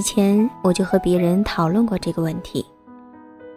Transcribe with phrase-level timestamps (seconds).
[0.00, 2.64] 以前，我就和别人讨论过这个问题：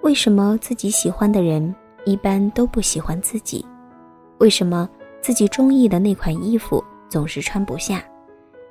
[0.02, 1.74] 为什么自己喜欢的人
[2.04, 3.66] 一般都不喜欢自己？
[4.40, 4.90] 为什么
[5.22, 8.04] 自己中意的那款衣服总是穿不下？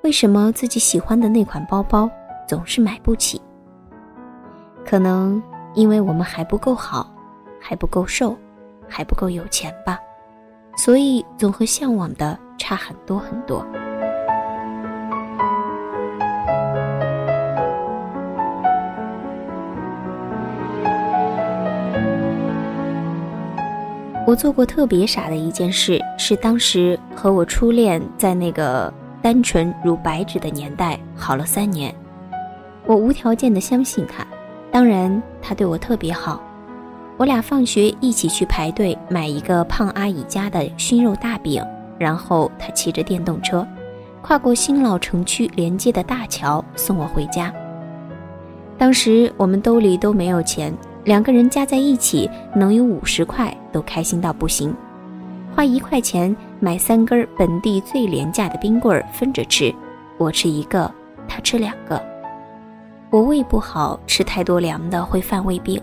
[0.02, 2.10] 为什么自己喜欢的那款包包
[2.46, 3.40] 总是买不起？
[4.84, 5.42] 可能
[5.72, 7.10] 因为我们还不够好，
[7.58, 8.36] 还不够瘦，
[8.86, 9.98] 还不够有钱吧，
[10.76, 13.66] 所以总和向往的差很多很多。
[24.32, 31.94] 我做过特别傻的一件事，是当时和我初恋在那个单纯如白纸的年代好了三年，
[32.86, 34.26] 我无条件的相信他，
[34.70, 36.42] 当然他对我特别好，
[37.18, 41.62] 我俩放学一起去排队买一个胖阿姨家的熏肉大饼，
[41.98, 43.68] 然后他骑着电动车，
[44.22, 47.52] 跨过新老城区连接的大桥送我回家。
[48.78, 50.74] 当时我们兜里都没有钱。
[51.04, 54.74] 两个人加在一起能有五十块，都开心到不行。
[55.54, 59.74] 花一块钱买三根本地最廉价的冰棍儿分着吃，
[60.18, 60.90] 我吃一个，
[61.28, 62.02] 他吃两个。
[63.10, 65.80] 我胃不好，吃太多凉的会犯胃病。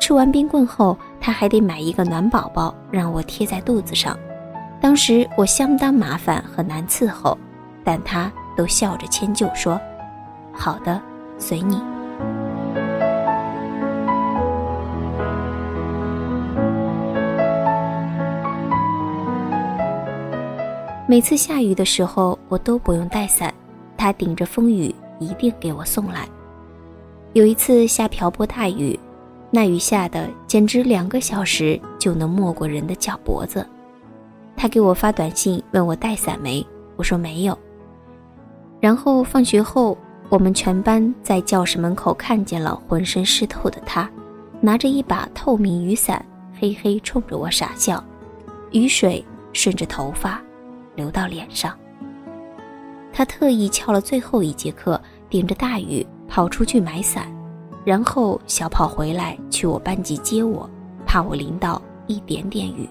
[0.00, 4.18] 吃完冰棍后，他还得买一个暖宝宝让我贴在肚子上。
[4.80, 7.38] 当时我相当麻烦和难伺候，
[7.84, 9.80] 但他都笑着迁就说
[10.52, 11.00] ：“好的，
[11.38, 11.80] 随你。”
[21.08, 23.54] 每次下雨的时候，我都不用带伞，
[23.96, 26.28] 他顶着风雨一定给我送来。
[27.32, 28.98] 有一次下瓢泼大雨，
[29.48, 33.64] 那雨下的简直两个小时就能没过人的脚脖子。
[34.56, 37.56] 他给我发短信问我带伞没，我说没有。
[38.80, 39.96] 然后放学后，
[40.28, 44.10] 我们全班在教室门口看见了浑身湿透的他，
[44.60, 46.24] 拿着一把透明雨伞，
[46.58, 48.02] 嘿嘿冲着我傻笑，
[48.72, 50.42] 雨水顺着头发。
[50.96, 51.72] 流到脸上。
[53.12, 57.26] 他特意翘了最后一节课，顶着大雨跑出去买伞，
[57.84, 60.68] 然后小跑回来去我班级接我，
[61.06, 62.88] 怕我淋到一点点雨。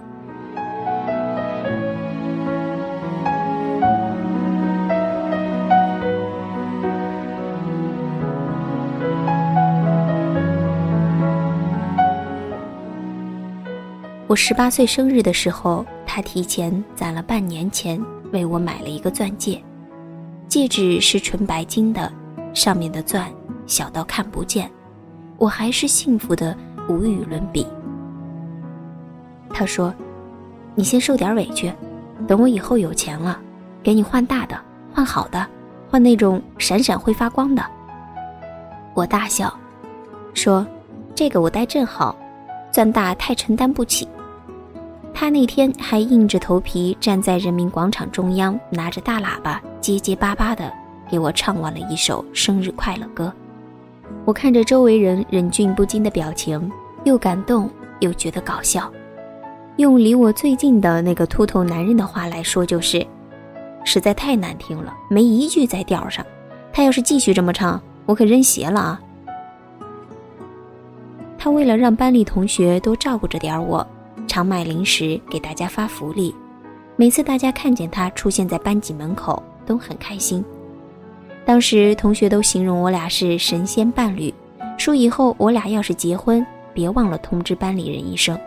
[14.27, 15.85] 我十八岁生日的时候。
[16.15, 19.61] 他提前攒了半年钱为我买了一个钻戒，
[20.47, 22.09] 戒指是纯白金的，
[22.53, 23.29] 上面的钻
[23.67, 24.71] 小到看不见，
[25.37, 26.55] 我还是幸福的
[26.87, 27.67] 无与伦比。
[29.49, 29.93] 他说
[30.73, 31.69] ：“你先受点委屈，
[32.25, 33.37] 等我以后有钱了，
[33.83, 34.57] 给你换大的，
[34.93, 35.45] 换好的，
[35.91, 37.61] 换那种闪闪会发光的。”
[38.95, 39.53] 我大笑，
[40.33, 40.65] 说
[41.13, 42.15] ：“这个我戴正好，
[42.71, 44.07] 钻大太承担不起。”
[45.25, 50.71] 他那天还硬着头皮站在人民广场中央，拿着大喇叭结结巴巴的
[51.09, 53.33] 给我唱完了一首生日快乐歌。
[54.23, 56.71] 我看着周围人忍俊不禁的表情，
[57.05, 57.67] 又感动
[58.01, 58.87] 又觉得搞笑。
[59.77, 63.03] 用离我最近的那个秃头男人的话来说，就是
[63.83, 66.23] 实在太难听了，没一句在调上。
[66.71, 69.01] 他要是继续这么唱，我可扔鞋了啊！
[71.35, 73.83] 他为了让班里同学多照顾着点我。
[74.27, 76.33] 常买零食给大家发福利，
[76.95, 80.43] 每次大家看见他出现在班级门口都很开心。
[81.45, 84.33] 当时同学都形容我俩是神仙伴侣，
[84.77, 88.39] 说以后我俩要是结婚，别忘了通知班里人一声，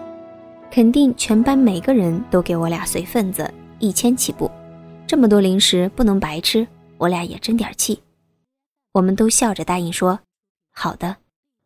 [0.70, 3.48] 肯定全班每个人都给我俩随份子，
[3.78, 4.50] 一千起步。
[5.06, 6.66] 这么多零食不能白吃，
[6.98, 7.98] 我俩也争点气。
[8.92, 10.18] 我们都笑着答应说
[10.74, 11.16] ：“好的，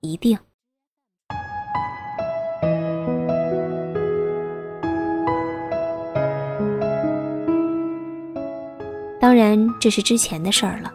[0.01, 0.39] 一定。”
[9.43, 10.93] 然，这是之前的事儿了。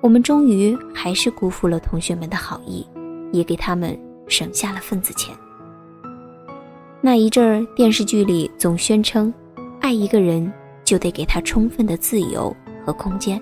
[0.00, 2.86] 我们终于还是辜负了同学们的好意，
[3.30, 5.34] 也给他们省下了份子钱。
[7.02, 9.32] 那一阵儿，电视剧里总宣称，
[9.80, 10.50] 爱一个人
[10.82, 12.54] 就得给他充分的自由
[12.86, 13.38] 和空间。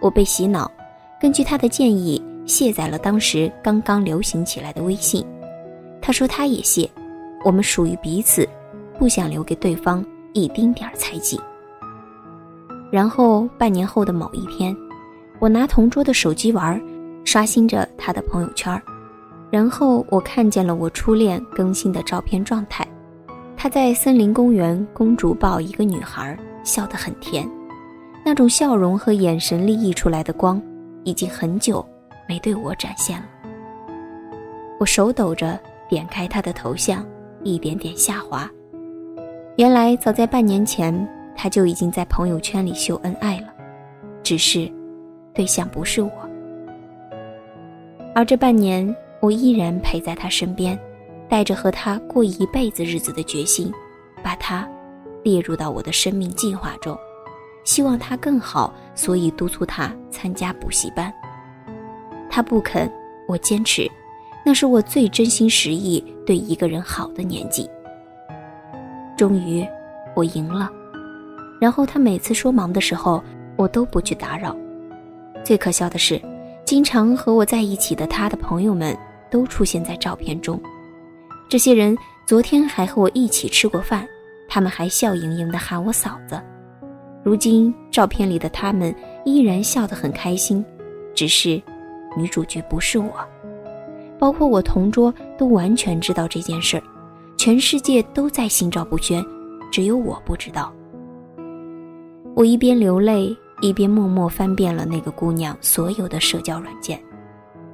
[0.00, 0.70] 我被洗脑，
[1.18, 5.24] 根据他的建议卸载了当时刚刚流行起来的微信。
[6.02, 6.90] 他说他也卸，
[7.44, 8.46] 我们属于彼此，
[8.98, 11.40] 不想留给对方一丁点儿猜忌。
[12.92, 14.76] 然后半年后的某一天，
[15.38, 16.78] 我拿同桌的手机玩，
[17.24, 18.80] 刷新着他的朋友圈
[19.50, 22.86] 然后我看见了我初恋更新的照片状态，
[23.56, 27.48] 他在森林公园公主抱一个女孩，笑得很甜，
[28.26, 30.60] 那种笑容和眼神里溢出来的光，
[31.02, 31.82] 已经很久
[32.28, 33.24] 没对我展现了。
[34.78, 35.58] 我手抖着
[35.88, 37.02] 点开他的头像，
[37.42, 38.46] 一点点下滑。
[39.56, 40.92] 原来早在半年前，
[41.36, 43.48] 他就已经在朋友圈里秀恩爱了，
[44.22, 44.70] 只是
[45.34, 46.10] 对象不是我。
[48.14, 50.78] 而这半年，我依然陪在他身边，
[51.28, 53.72] 带着和他过一辈子日子的决心，
[54.22, 54.68] 把他
[55.22, 56.96] 列入到我的生命计划中，
[57.64, 61.12] 希望他更好，所以督促他参加补习班。
[62.30, 62.90] 他不肯，
[63.26, 63.90] 我坚持。
[64.44, 67.70] 那是我最真心实意对一个人好的年纪。
[69.16, 69.64] 终于，
[70.16, 70.68] 我赢了。
[71.62, 73.22] 然后他每次说忙的时候，
[73.54, 74.52] 我都不去打扰。
[75.44, 76.20] 最可笑的是，
[76.64, 78.98] 经常和我在一起的他的朋友们
[79.30, 80.60] 都出现在照片中。
[81.48, 84.04] 这些人昨天还和我一起吃过饭，
[84.48, 86.42] 他们还笑盈盈地喊我嫂子。
[87.22, 88.92] 如今照片里的他们
[89.24, 90.64] 依然笑得很开心，
[91.14, 91.62] 只是
[92.16, 93.12] 女主角不是我。
[94.18, 96.82] 包括我同桌都完全知道这件事儿，
[97.36, 99.24] 全世界都在心照不宣，
[99.70, 100.72] 只有我不知道。
[102.34, 106.98] 我一边流泪，一边默默翻遍了那个姑娘所有的社交软件，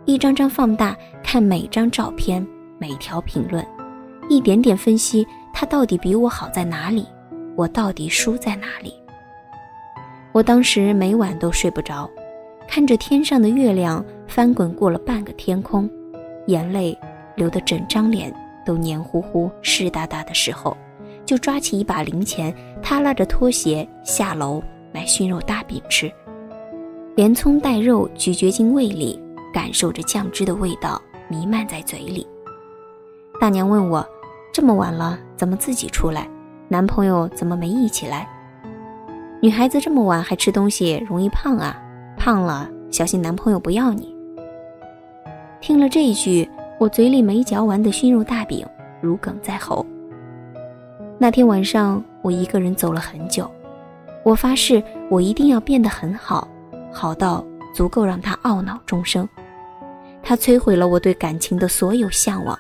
[0.05, 2.45] 一张张放大看每张照片、
[2.77, 3.65] 每条评论，
[4.29, 7.07] 一点点分析她到底比我好在哪里，
[7.55, 8.93] 我到底输在哪里。
[10.33, 12.11] 我当时每晚都睡不着，
[12.67, 15.89] 看着天上的月亮翻滚过了半个天空。
[16.49, 16.99] 眼泪
[17.37, 18.35] 流得整张脸
[18.67, 20.77] 都黏糊糊、湿哒哒的时候，
[21.29, 24.63] 就抓起一把零钱，他拉着拖鞋下楼
[24.95, 26.11] 买熏肉大饼吃，
[27.15, 29.21] 连葱带肉咀嚼进胃里，
[29.53, 30.99] 感受着酱汁的味道
[31.29, 32.27] 弥漫在嘴里。
[33.39, 34.03] 大娘问我
[34.55, 36.27] ：“这么晚了，怎么自己出来？
[36.67, 38.27] 男朋友怎么没一起来？
[39.43, 41.79] 女孩子这么晚还吃东西，容易胖啊！
[42.17, 44.17] 胖了小心男朋友不要你。”
[45.61, 46.49] 听了这一句，
[46.79, 48.67] 我嘴里没嚼完的熏肉大饼
[49.03, 49.85] 如鲠在喉。
[51.21, 53.51] 那天晚上，我一个人走了很久。
[54.23, 54.81] 我发誓，
[55.11, 56.47] 我一定要变得很好，
[56.93, 57.45] 好到
[57.75, 59.29] 足够让他懊恼终生。
[60.23, 62.57] 他摧毁了我对感情的所有向往。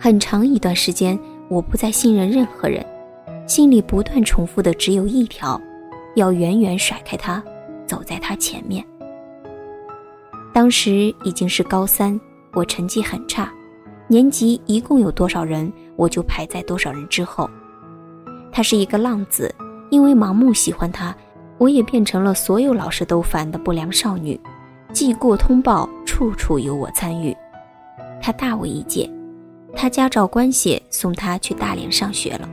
[0.00, 1.16] 很长一段时间，
[1.48, 2.84] 我不再信任任何人，
[3.46, 5.60] 心里不断重复的只有一条：
[6.16, 7.40] 要远远甩开他，
[7.86, 8.84] 走在他前面。
[10.52, 12.20] 当时已经是高三。
[12.54, 13.50] 我成绩很差，
[14.08, 17.48] 年级一共有多少人，我就排在多少人之后。
[18.52, 19.52] 他是一个浪子，
[19.90, 21.16] 因为盲目喜欢他，
[21.56, 24.38] 我也变成了所有老师都烦的不良少女。
[24.92, 27.34] 记过通报，处处有我参与。
[28.20, 29.10] 他大我一届，
[29.74, 32.48] 他家找关系送他去大连上学了。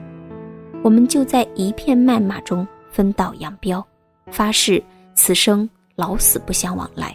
[0.81, 3.85] 我们就在一片谩骂中分道扬镳，
[4.31, 4.81] 发誓
[5.13, 7.13] 此生老死不相往来。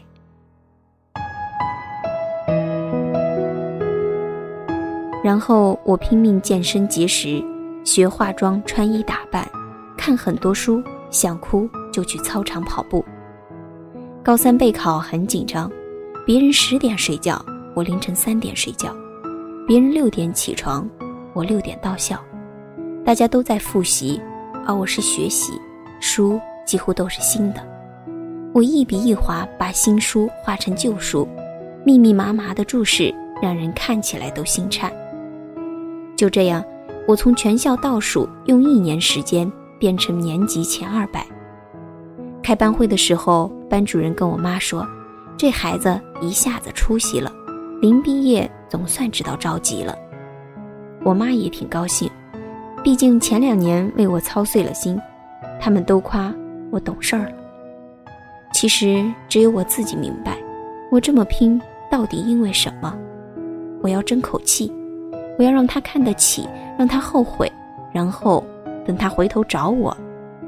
[5.23, 7.43] 然后我拼命健身节食，
[7.85, 9.47] 学化妆、穿衣打扮，
[9.97, 13.05] 看很多书，想哭就去操场跑步。
[14.23, 15.71] 高三备考很紧张，
[16.25, 18.89] 别人十点睡觉，我凌晨三点睡觉；
[19.67, 20.89] 别人六点起床，
[21.35, 22.19] 我六点到校。
[23.05, 24.19] 大家都在复习，
[24.67, 25.53] 而我是学习，
[26.01, 27.61] 书几乎都是新的。
[28.55, 31.29] 我一笔一划把新书画成旧书，
[31.85, 34.91] 密密麻麻的注释让人看起来都心颤。
[36.17, 36.65] 就这样，
[37.07, 41.27] 我从全校倒数用一年时间变成年级前二百。
[42.43, 44.87] 开班会的时候，班主任跟我妈说
[45.37, 47.33] ：“这孩子一下子出息了，
[47.81, 49.97] 临毕业总算知道着急了。”
[51.05, 52.11] 我妈也挺高兴，
[52.83, 54.99] 毕竟前两年为我操碎了心。
[55.61, 56.35] 他们都夸
[56.71, 57.33] 我懂事儿了。
[58.53, 60.39] 其实只有我自己明白，
[60.91, 62.95] 我这么拼到底因为什么？
[63.83, 64.73] 我要争口气。
[65.37, 66.49] 我要让他看得起，
[66.79, 67.51] 让他后悔，
[67.93, 68.45] 然后
[68.87, 69.97] 等他回头找我，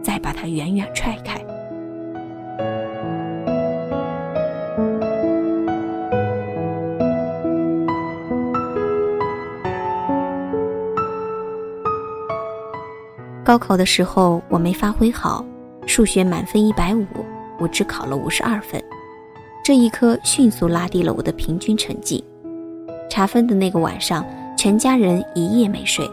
[0.01, 1.45] 再把他远远踹开。
[13.45, 15.45] 高考的时候我没发挥好，
[15.87, 17.05] 数学满分一百五，
[17.59, 18.81] 我只考了五十二分，
[19.65, 22.23] 这一科迅速拉低了我的平均成绩。
[23.11, 24.25] 查分的那个晚上。
[24.67, 26.11] 全家人一夜没睡，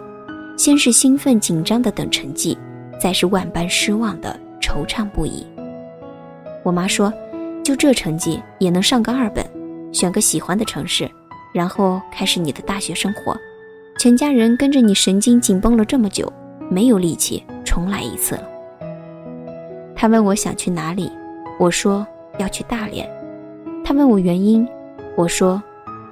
[0.56, 2.56] 先是兴奋紧张的等成绩，
[3.00, 5.44] 再是万般失望的惆怅不已。
[6.62, 7.12] 我妈说
[7.66, 9.44] ：“就这成绩也能上个二本，
[9.92, 11.10] 选个喜欢的城市，
[11.52, 13.36] 然后开始你的大学生活。
[13.98, 16.32] 全家人跟着你神经紧绷了这么久，
[16.70, 18.44] 没有力气重来一次了。”
[19.98, 21.12] 他问我想去哪里，
[21.58, 22.06] 我说
[22.38, 23.10] 要去大连。
[23.84, 24.64] 他问我原因，
[25.16, 25.60] 我说：“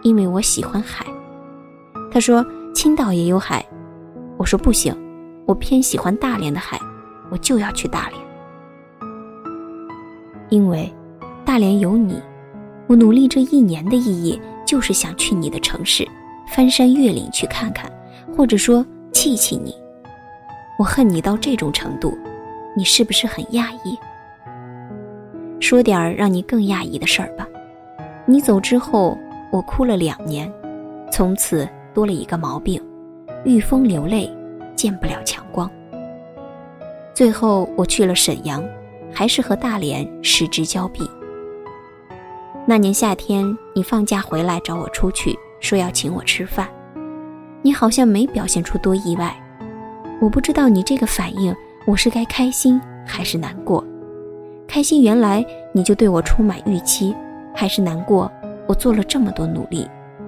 [0.02, 1.06] 因为我喜欢海。”
[2.12, 3.66] 他说：“青岛也有海。”
[4.38, 4.96] 我说：“不行，
[5.46, 6.78] 我偏喜欢大连的海，
[7.30, 8.22] 我就要去大连。”
[10.50, 10.92] 因为
[11.46, 12.22] 大连有你，
[12.88, 16.06] 我努力这一年的意义就是想去你的城市，
[16.48, 17.90] 翻山越岭去看看，
[18.36, 19.74] 或者说气气你。
[20.78, 22.18] 我恨你到这种程度，
[22.76, 23.98] 你是不是很讶异？
[25.62, 27.48] 说点儿让你更讶异的事儿吧。
[28.26, 29.18] 你走之后，
[29.52, 30.52] 我哭了两年，
[31.12, 32.82] 从此多了一个毛病，
[33.44, 34.30] 遇风流泪，
[34.76, 35.70] 见不了强光。
[37.14, 38.64] 最后我去了沈阳。
[39.14, 41.06] 还是和大连失之交臂。
[42.66, 43.46] 那年夏天，
[43.76, 46.70] 你放假回来找我出去，说要请我吃饭，
[47.62, 49.36] 你好像没表现出多意外。
[50.22, 51.54] 我不知道你这个反应，
[51.86, 53.84] 我是该开心还是难过？
[54.66, 57.14] 开心，原来你就对我充满预期；
[57.54, 58.32] 还是难过，
[58.66, 59.86] 我做了这么多努力，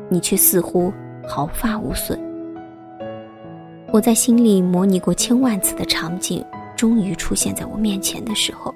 [0.09, 0.91] 你却似乎
[1.27, 2.19] 毫发无损。
[3.91, 6.43] 我在心里模拟过千万次的场景。
[6.75, 8.73] 终于出现在我面前的时候，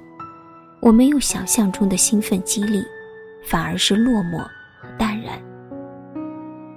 [0.80, 2.82] 我没有想象中的兴奋激励，
[3.44, 4.38] 反而是落寞
[4.80, 5.38] 和淡然。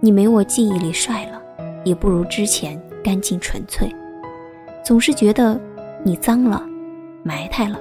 [0.01, 1.41] 你没我记忆里帅了，
[1.85, 3.89] 也不如之前干净纯粹。
[4.83, 5.61] 总是觉得
[6.03, 6.67] 你脏了，
[7.23, 7.79] 埋汰了，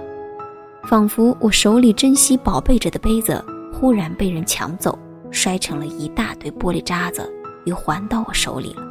[0.84, 3.44] 仿佛我手里珍惜宝贝着的杯子，
[3.74, 4.96] 忽然被人抢走，
[5.32, 7.28] 摔成了一大堆玻璃渣子，
[7.66, 8.84] 又还到我手里了。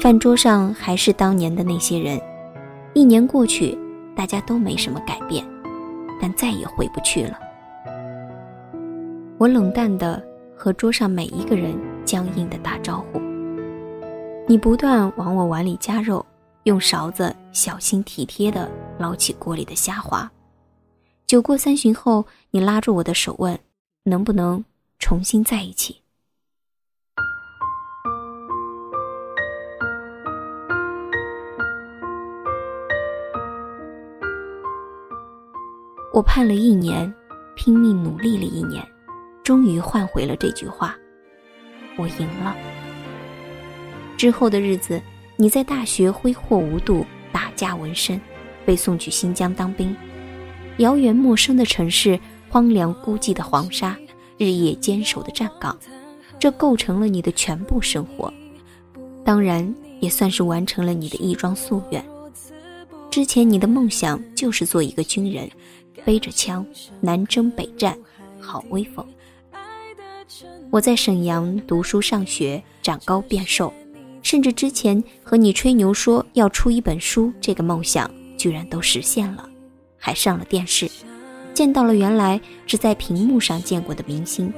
[0.00, 2.20] 饭桌上还是当年的那些人。
[2.94, 3.76] 一年过去，
[4.14, 5.46] 大家都没什么改变，
[6.20, 7.38] 但再也回不去了。
[9.38, 10.22] 我冷淡的
[10.56, 13.20] 和桌上每一个人僵硬的打招呼。
[14.48, 16.24] 你不断往我碗里加肉，
[16.62, 20.30] 用勺子小心体贴的捞起锅里的虾滑。
[21.26, 23.58] 酒过三巡后，你拉住我的手问
[24.04, 24.64] ：“能不能
[24.98, 26.00] 重新在一起？”
[36.16, 37.12] 我盼了一年，
[37.56, 38.82] 拼命努力了一年，
[39.44, 40.96] 终于换回了这句话：
[41.98, 42.56] 我赢了。
[44.16, 44.98] 之后的日子，
[45.36, 48.18] 你在大学挥霍无度，打架纹身，
[48.64, 49.94] 被送去新疆当兵。
[50.78, 52.18] 遥远陌生的城市，
[52.48, 53.94] 荒凉孤寂的黄沙，
[54.38, 55.78] 日夜坚守的站岗，
[56.38, 58.32] 这构成了你的全部生活。
[59.22, 59.70] 当然，
[60.00, 62.02] 也算是完成了你的一桩夙愿。
[63.10, 65.46] 之前你的梦想就是做一个军人。
[66.04, 66.64] 背着枪
[67.00, 67.96] 南征北战，
[68.40, 69.06] 好威风。
[70.70, 73.72] 我在沈阳读书上学，长高变瘦，
[74.22, 79.48] 甚至之前和你吹牛说要出一本书，这个梦想居然都实现了，
[79.96, 80.90] 还上了电视，
[81.54, 84.52] 见到了原来只在屏幕上见过的明星。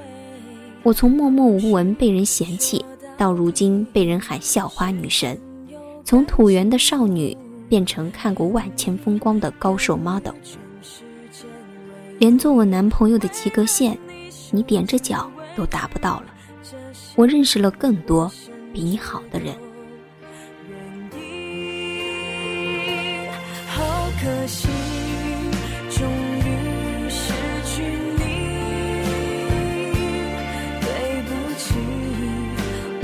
[0.82, 2.84] 我从默默无闻被人嫌弃，
[3.16, 5.38] 到如今被人喊校花女神，
[6.04, 7.36] 从土原的少女
[7.68, 10.34] 变成看过万千风光的高瘦 model。
[12.18, 13.96] 连做我男朋友的及格线，
[14.50, 16.26] 你踮着脚都达不到了。
[17.14, 18.30] 我认识了更多
[18.72, 19.54] 比你好的人。
[23.68, 24.66] 好可惜，
[25.90, 26.08] 终
[26.40, 27.32] 于失
[27.64, 27.82] 去
[28.16, 28.20] 你。
[30.80, 31.74] 对不起，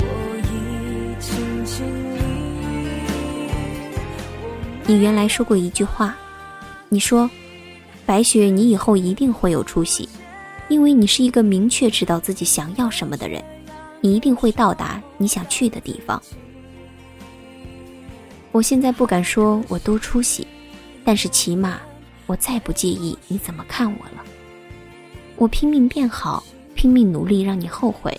[0.01, 0.05] 我
[0.43, 1.75] 已经尽
[2.15, 2.19] 力
[4.87, 6.13] 你原来说过一句话，
[6.89, 7.29] 你说。
[8.05, 10.07] 白雪，你以后一定会有出息，
[10.69, 13.43] 因为你是一个明确知道自己想要什么的人，
[13.99, 16.21] 你一定会到达你想去的地方。
[18.51, 20.45] 我现在不敢说我多出息，
[21.03, 21.79] 但是起码
[22.27, 24.23] 我再不介意你怎么看我了。
[25.35, 26.43] 我拼命变好，
[26.75, 28.17] 拼命努力让你后悔，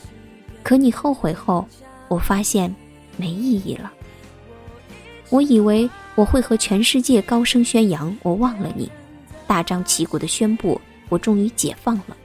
[0.62, 1.66] 可你后悔后，
[2.08, 2.74] 我发现
[3.16, 3.92] 没意义了。
[5.30, 8.90] 我以为我会和全世界高声宣扬我忘了你。
[9.46, 12.16] 大张旗鼓地宣布，我终于解放了。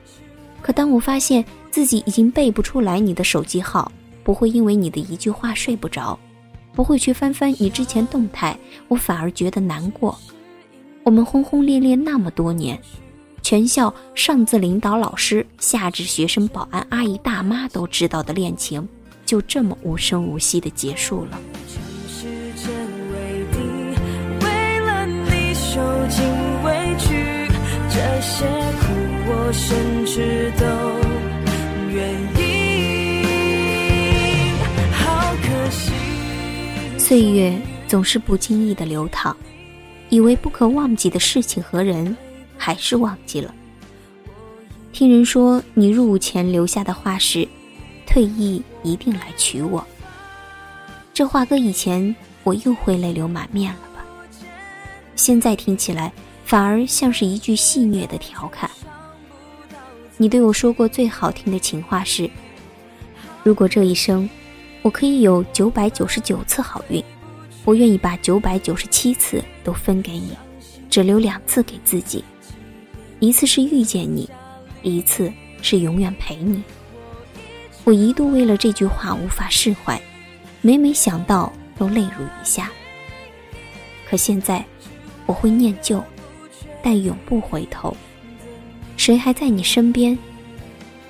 [0.61, 3.91] 可当我发现自己已经背不出来你的手机号，
[4.23, 6.17] 不会因为你的一句话睡不着，
[6.73, 10.17] 不会去翻翻你之前动态，我反而觉得难过。
[11.03, 12.79] 我们轰轰烈烈那么多年，
[13.41, 18.87] 全校上至领导老师，下至学生、保安、阿姨、大妈都知道的恋情，
[19.25, 21.39] 就这么无声无息地结束了。
[28.21, 28.93] 些苦
[29.25, 30.65] 我甚至都
[31.91, 32.41] 愿意。
[34.93, 35.91] 好可惜，
[36.99, 39.35] 岁月总是不经意的流淌，
[40.09, 42.15] 以为不可忘记的事情和人，
[42.57, 43.53] 还是忘记了。
[44.93, 47.47] 听人说你入伍前留下的话是
[48.05, 49.85] ：“退役一定来娶我。”
[51.13, 54.05] 这话搁以前，我又会泪流满面了吧？
[55.15, 56.11] 现在听起来，
[56.51, 58.69] 反而像是一句戏谑的调侃。
[60.17, 62.29] 你对我说过最好听的情话是
[63.41, 64.29] ：“如果这一生，
[64.81, 67.01] 我可以有九百九十九次好运，
[67.63, 70.35] 我愿意把九百九十七次都分给你，
[70.89, 72.21] 只留两次给自己。
[73.21, 74.29] 一次是遇见你。”
[74.83, 75.31] 一次
[75.61, 76.61] 是永远陪你。
[77.85, 79.97] 我一度为了这句话无法释怀，
[80.59, 82.69] 每每想到都泪如雨下。
[84.05, 84.65] 可现在，
[85.25, 86.03] 我会念旧，
[86.83, 87.95] 但永不回头。
[88.97, 90.17] 谁还在你身边，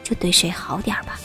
[0.03, 1.19] 就对谁好点吧。